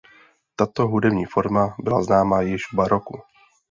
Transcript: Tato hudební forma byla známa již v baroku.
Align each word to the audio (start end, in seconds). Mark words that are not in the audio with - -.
Tato 0.55 0.87
hudební 0.87 1.25
forma 1.25 1.75
byla 1.79 2.03
známa 2.03 2.41
již 2.41 2.61
v 2.71 2.75
baroku. 2.75 3.17